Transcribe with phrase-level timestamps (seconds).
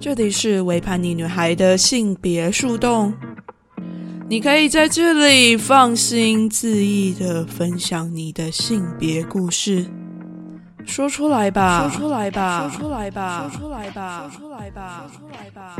[0.00, 3.12] 这里是维叛逆女孩的性别树洞，
[4.30, 9.84] 你可以在这里放心恣意的分享你的性别故事，
[10.86, 15.76] 说出来吧，说出来吧，说出来吧，说出来吧，说出来吧，说出来吧，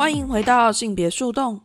[0.00, 1.60] 欢迎回到性别树洞。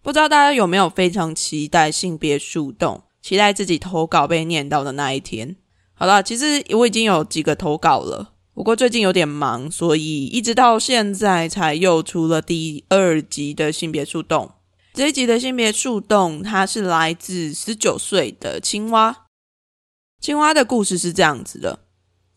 [0.00, 5.54] 不知道大家有没有非常期待性别树洞，期待自己投稿被念到的那一天？
[5.92, 14.52] 好了，其实我已经有几个投稿了，不过最近有点忙，所以一直到现在才又出了第二集的性别树洞。
[14.94, 19.26] 这一集的性别树洞，它是来自十九岁的青蛙。
[20.22, 21.80] 青蛙的故事是这样子的：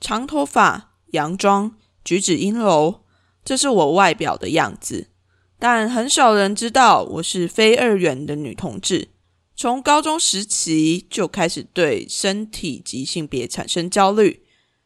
[0.01, 3.05] 长头发、洋装、举止阴柔，
[3.45, 5.07] 这是我外表的样子。
[5.61, 9.09] 但很少人知道我是非二元的女同志。
[9.55, 14.41] 从高中时期就开始对身体及性别产生焦虑，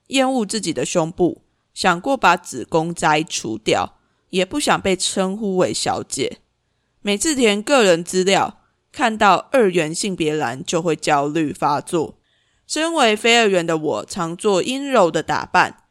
[0.07, 3.97] 厌恶自己的胸部，想过把子宫摘除掉，
[4.31, 6.39] 也不想被称呼为小姐。
[7.01, 8.59] 每次填个人资料，
[8.91, 12.17] 看到二元性别栏就会焦虑发作。
[12.67, 15.83] 身为非二元的我，常做阴柔的打扮，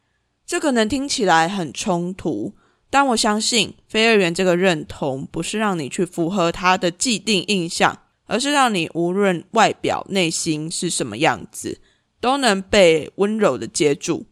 [0.45, 2.53] 这可能听起来很冲突。
[2.95, 11.81] 但我相信，非二元这个认同不是让你去符合他的既定印象，而是让你无论外表、内心是什么样子，
[12.21, 14.27] 都能被温柔的接住。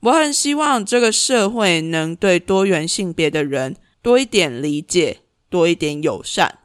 [0.00, 5.18] 我很希望这个社会能对多元性别的人多一点理解，
[5.50, 6.60] 多一点友善。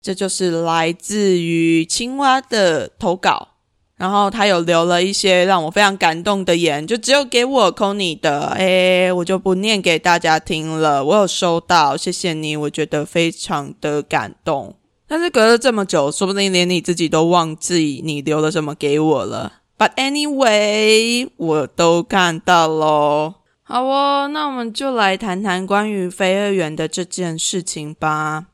[0.00, 3.57] 这就是来自于青蛙的投稿。
[3.98, 11.04] 然后他有留了一些让我非常感动的言，就只有给我 Kony 的，哎，我就不念给大家听了。
[11.04, 14.76] 我有收到，谢谢你，我觉得非常的感动。
[15.08, 19.54] 但是隔了这么久，说不定连你自己都忘记你留了什么给我了。
[19.76, 23.34] But anyway，我都看到喽。
[23.64, 28.46] 好哦，那我们就来谈谈关于飞二元的这件事情吧。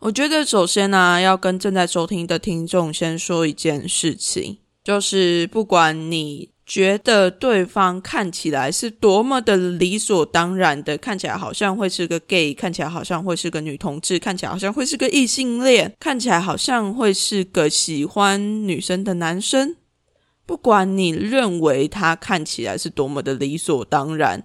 [0.00, 4.58] 我觉得首先呢，要跟正在收听的听众先说一件事情。
[4.86, 19.74] 就是不管你觉得对方看起来是多么的理所当然的，看起来好像会是个 gay，看起来好像会是个女同志，看起来好像会是个异性恋，看起来好像会是个喜欢女生的男生，
[20.46, 24.44] 不管你认为他看起来是多么的理所当然，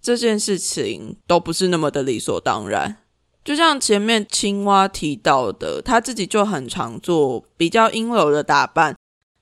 [0.00, 2.98] 这件事情都不是那么的理所当然。
[3.44, 8.94] 就像前面青蛙提到的，他自己就很常做比较阴柔的打扮。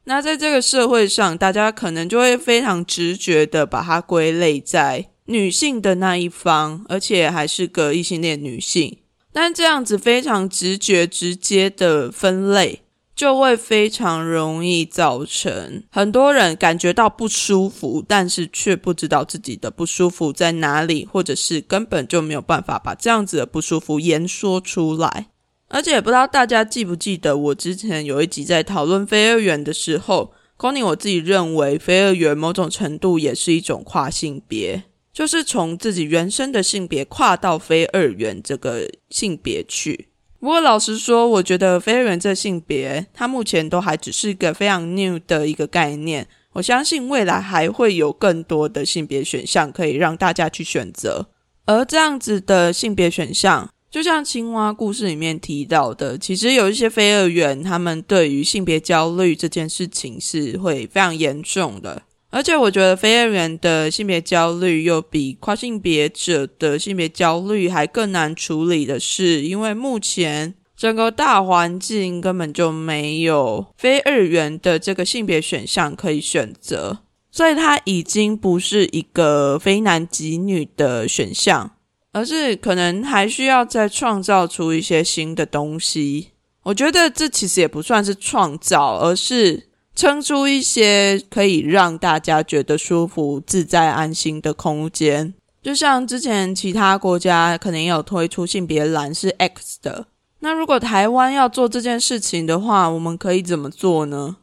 [0.04, 8.98] 那在这个社会上，大家可能就会非常直觉的把它归类在女性的那一方，而且还是个异性恋女性。
[9.32, 12.82] 但这样子非常直觉、直接的分类，
[13.14, 25.28] 就会非常容易造成很多人感觉到不舒服，但是却不知道自己的不舒服在哪里，或者是根本就没有办法把这样子的不舒服言说出来。
[25.72, 34.84] 而且也不知道大家记不记得，我之前有一集在讨论非二元的时候 c o n y 我自己认为非二元某种程度也是一种跨性别，
[35.14, 40.08] 就是从自己原生的性别跨到非二元这个性别去。
[40.38, 46.28] 不过老实说，我觉得非二元这性别，它目前都还只是一个非常 new 的一个概念。
[46.52, 51.30] 我相信未来还会有更多的性别选项可以让大家去选择，
[51.64, 53.70] 而这样子的性别选项。
[53.92, 62.02] 就像青蛙故事里面提到的，其实有一些非二元，他们对于性别焦虑这件事情是会非常严重的。
[62.30, 77.00] 而且我觉得非二元的性别焦虑又比跨性别者的性别焦虑还更难处理的是，因为目前整个大环境根本就没有非二元的这个性别选项可以选择，
[77.30, 81.72] 所以它已经不是一个非男即女的选项。
[82.12, 86.28] 而是可能还需要再创造出一些新的东西。
[86.62, 95.34] 我觉得这其实也不算是创造，而是撑出一些可以让大家觉得舒服、自在、安心的空间。
[95.62, 100.06] 就像之前其他国家可能也有推出性别栏是 X 的，
[100.40, 104.36] 那如果台湾要做这件事情的话，我们可以怎么做呢？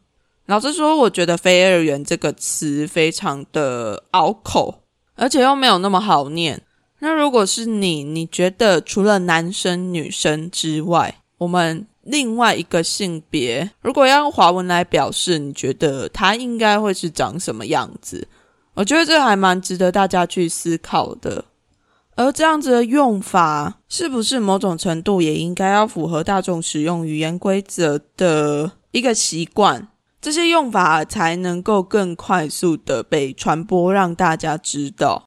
[0.46, 4.82] 老实说，我觉得“非二元”这个词非常的拗口，
[5.14, 6.62] 而且又没有那么好念。
[7.00, 18.28] 那如果是你，你觉得除了男生、女生之外，我们另外一个性别，如果要用华文来表示，你觉得它应该会是长什么样子？
[18.74, 21.44] 我我觉得这还蛮值得大家去思考的。
[22.16, 29.88] 而这样子的用法，是不是某种程度也应该要符合大众使用语言规则的一个习惯？
[30.22, 35.24] 这些用法才能够更快速的被传播，让大家知道。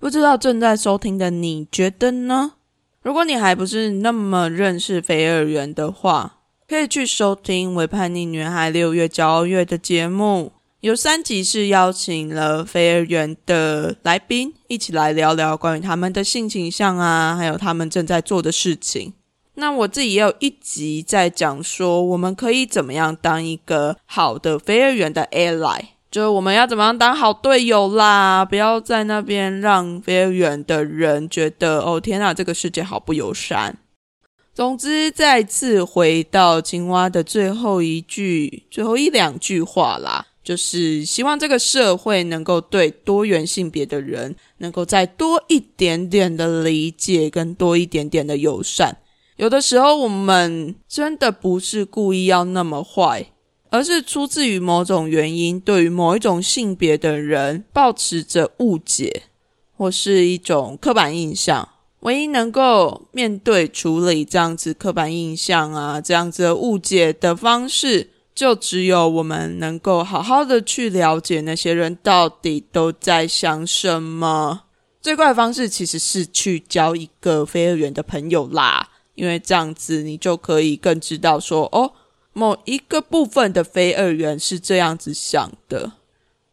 [0.00, 2.54] 不知道正在收听的你觉得呢？
[3.02, 10.52] 如果你还不是那么认识非二元的话，可以去收听《为叛逆女孩六月骄傲月》的节目。
[10.80, 19.12] 有三集是邀请了非二元的来宾一起来聊聊关于他们的性倾向啊，还有他们正在做的事情。
[19.56, 25.80] 那我自己也有一集在讲说，我们可以怎么样当一个好的非二元的 ally，
[26.10, 33.78] 就我们要怎么样当好队友啦，不要在那边让非二元的人觉得哦天哪，这个世界好不友善。
[34.52, 40.26] 总之，再次回到青蛙的最后一句、最后一两句话啦。
[40.42, 48.96] 就是希望这个社会能够对多元性别的人，能够再多一点点的理解，跟多一点点的友善。
[49.36, 53.26] 有的时候，我们真的不是故意要那么坏，
[53.70, 59.22] 而是出自于某种原因，对于某一种性别的人，保持着误解
[59.76, 61.68] 或是一种刻板印象。
[62.00, 68.10] 唯一能够面对处理这样子刻板印象啊，这样子的误解的方式。
[68.32, 74.62] 就只有我们能够好好的去了解那些人到底都在想什么。
[75.02, 81.92] 最快的方式其实是去交一个非二元的朋友啦，因为这样子你就可以更知道说，哦，
[82.32, 85.92] 某一个部分的非二元是这样子想的。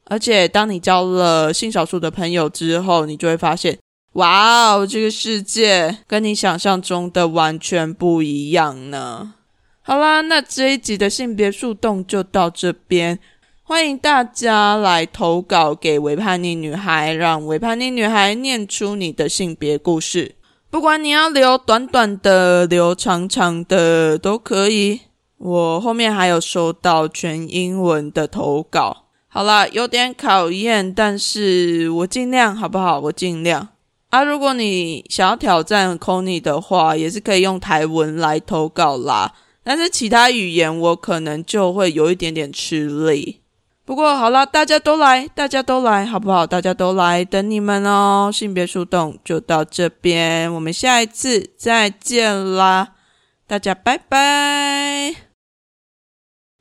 [0.06, 3.78] 而且当你交了性少数的朋友之后，你就会发现，
[4.14, 9.34] 哇哦，这个世界跟你想象中的完全不一样呢。
[9.82, 13.20] 好啦，那这一集的性别树洞就到这边，
[13.64, 20.36] 欢迎大家来投稿给维叛逆女孩，让维叛逆女孩念出你的性别故事。
[20.70, 25.02] 不管你要留短短的，留长长的都可以。
[25.38, 29.06] 我后面还有收到全英文的投稿。
[29.28, 33.00] 好啦，有点考验，但是我尽量，好不好？
[33.00, 33.70] 我尽量。
[34.10, 39.34] 啊，如果你想要挑战 c o n y 的话，也是可以用台文来投稿啦。
[39.64, 43.42] 但是其他语言我可能就会有一点点吃力。
[43.86, 46.48] 不过好了，大家都来，大家都来，好不好？
[46.48, 48.32] 大家都来，等你们哦。
[48.34, 52.94] 性别树洞就到这边，我们下一次再见啦，
[53.46, 55.27] 大家拜拜。